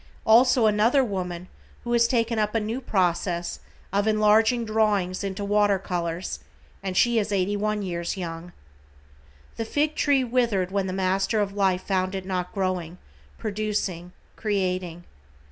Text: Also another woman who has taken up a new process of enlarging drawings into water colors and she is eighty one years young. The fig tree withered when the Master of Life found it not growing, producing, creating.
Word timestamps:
Also 0.25 0.65
another 0.65 1.03
woman 1.03 1.47
who 1.83 1.93
has 1.93 2.07
taken 2.07 2.39
up 2.39 2.55
a 2.55 2.59
new 2.59 2.81
process 2.81 3.59
of 3.93 4.07
enlarging 4.07 4.65
drawings 4.65 5.23
into 5.23 5.45
water 5.45 5.77
colors 5.77 6.39
and 6.81 6.97
she 6.97 7.19
is 7.19 7.31
eighty 7.31 7.55
one 7.55 7.83
years 7.83 8.17
young. 8.17 8.51
The 9.57 9.65
fig 9.65 9.93
tree 9.93 10.23
withered 10.23 10.71
when 10.71 10.87
the 10.87 10.91
Master 10.91 11.39
of 11.39 11.53
Life 11.53 11.83
found 11.83 12.15
it 12.15 12.25
not 12.25 12.51
growing, 12.51 12.97
producing, 13.37 14.11
creating. 14.35 15.03